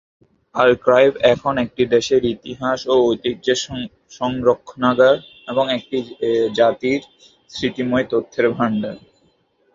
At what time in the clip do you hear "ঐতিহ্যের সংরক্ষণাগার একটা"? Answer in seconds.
3.07-5.97